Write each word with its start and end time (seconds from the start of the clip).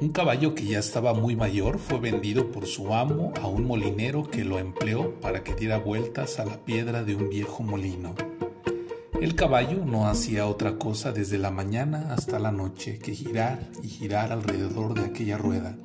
Un 0.00 0.08
caballo 0.12 0.54
que 0.54 0.64
ya 0.64 0.78
estaba 0.78 1.12
muy 1.12 1.36
mayor 1.36 1.78
fue 1.78 2.00
vendido 2.00 2.50
por 2.50 2.64
su 2.64 2.94
amo 2.94 3.34
a 3.42 3.46
un 3.46 3.66
molinero 3.66 4.22
que 4.22 4.44
lo 4.44 4.58
empleó 4.58 5.20
para 5.20 5.44
que 5.44 5.54
diera 5.54 5.76
vueltas 5.76 6.38
a 6.38 6.46
la 6.46 6.56
piedra 6.64 7.04
de 7.04 7.16
un 7.16 7.28
viejo 7.28 7.62
molino. 7.62 8.14
El 9.20 9.34
caballo 9.34 9.84
no 9.84 10.08
hacía 10.08 10.46
otra 10.46 10.78
cosa 10.78 11.12
desde 11.12 11.36
la 11.36 11.50
mañana 11.50 12.14
hasta 12.14 12.38
la 12.38 12.50
noche 12.50 12.98
que 12.98 13.14
girar 13.14 13.68
y 13.82 13.88
girar 13.88 14.32
alrededor 14.32 14.94
de 14.94 15.04
aquella 15.04 15.36
rueda, 15.36 15.76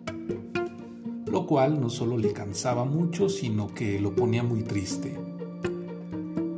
lo 1.26 1.45
cual 1.45 1.82
no 1.82 1.90
solo 1.90 2.18
le 2.18 2.32
cansaba 2.32 2.86
mucho, 2.86 3.27
sino 3.27 3.73
que 3.73 4.00
lo 4.00 4.16
ponía 4.16 4.44
muy 4.44 4.63
triste. 4.63 5.13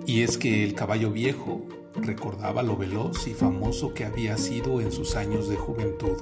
Y 0.05 0.21
es 0.21 0.37
que 0.37 0.63
el 0.63 0.75
caballo 0.75 1.09
viejo 1.09 1.65
recordaba 1.95 2.61
lo 2.61 2.77
veloz 2.77 3.27
y 3.27 3.33
famoso 3.33 3.95
que 3.95 4.05
había 4.05 4.37
sido 4.37 4.79
en 4.79 4.91
sus 4.91 5.15
años 5.15 5.49
de 5.49 5.55
juventud 5.55 6.17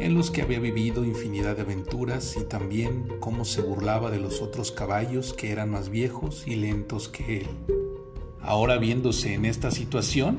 en 0.00 0.14
los 0.14 0.30
que 0.30 0.42
había 0.42 0.60
vivido 0.60 1.04
infinidad 1.04 1.56
de 1.56 1.62
aventuras 1.62 2.36
y 2.40 2.44
también 2.44 3.08
cómo 3.18 3.44
se 3.44 3.62
burlaba 3.62 4.10
de 4.10 4.20
los 4.20 4.40
otros 4.40 4.70
caballos 4.70 5.32
que 5.32 5.50
eran 5.50 5.70
más 5.70 5.88
viejos 5.88 6.46
y 6.46 6.54
lentos 6.54 7.08
que 7.08 7.38
él. 7.38 7.46
Ahora 8.40 8.78
viéndose 8.78 9.34
en 9.34 9.44
esta 9.44 9.70
situación, 9.70 10.38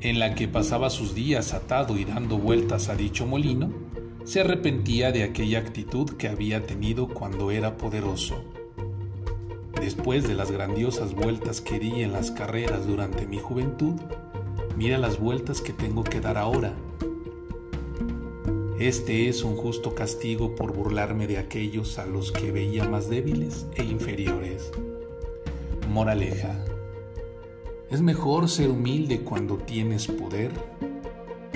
en 0.00 0.18
la 0.18 0.34
que 0.34 0.48
pasaba 0.48 0.90
sus 0.90 1.14
días 1.14 1.54
atado 1.54 1.96
y 1.96 2.04
dando 2.04 2.38
vueltas 2.38 2.88
a 2.88 2.96
dicho 2.96 3.24
molino, 3.24 3.70
se 4.24 4.40
arrepentía 4.40 5.12
de 5.12 5.22
aquella 5.22 5.60
actitud 5.60 6.10
que 6.16 6.28
había 6.28 6.66
tenido 6.66 7.08
cuando 7.08 7.50
era 7.50 7.76
poderoso. 7.76 8.44
Después 9.80 10.26
de 10.26 10.34
las 10.34 10.50
grandiosas 10.50 11.14
vueltas 11.14 11.60
que 11.60 11.78
di 11.78 12.02
en 12.02 12.12
las 12.12 12.32
carreras 12.32 12.86
durante 12.86 13.26
mi 13.26 13.38
juventud, 13.38 13.94
mira 14.76 14.98
las 14.98 15.20
vueltas 15.20 15.60
que 15.60 15.72
tengo 15.72 16.02
que 16.02 16.20
dar 16.20 16.36
ahora 16.36 16.74
este 18.78 19.28
es 19.28 19.42
un 19.42 19.56
justo 19.56 19.96
castigo 19.96 20.54
por 20.54 20.72
burlarme 20.72 21.26
de 21.26 21.38
aquellos 21.38 21.98
a 21.98 22.06
los 22.06 22.30
que 22.30 22.52
veía 22.52 22.88
más 22.88 23.10
débiles 23.10 23.66
e 23.74 23.82
inferiores. 23.82 24.70
Moraleja. 25.88 26.64
Es 27.90 28.00
mejor 28.00 28.48
ser 28.48 28.70
humilde 28.70 29.22
cuando 29.22 29.56
tienes 29.56 30.06
poder 30.06 30.52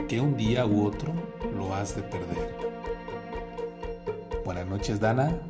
que 0.09 0.21
un 0.21 0.37
día 0.37 0.67
u 0.67 0.85
otro 0.85 1.13
lo 1.57 1.73
has 1.75 1.95
de 1.95 2.03
perder. 2.03 2.57
Buenas 4.45 4.67
noches 4.67 4.99
Dana. 4.99 5.41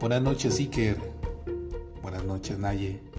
Buenas 0.00 0.22
noches 0.22 0.58
Iker. 0.58 0.98
Buenas 2.02 2.24
noches 2.24 2.58
Naye. 2.58 3.13